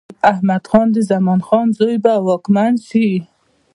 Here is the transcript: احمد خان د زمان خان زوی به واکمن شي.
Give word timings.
احمد 0.31 0.63
خان 0.69 0.87
د 0.93 0.97
زمان 1.09 1.39
خان 1.47 1.67
زوی 1.77 1.95
به 2.03 2.13
واکمن 2.27 2.73
شي. 2.87 3.07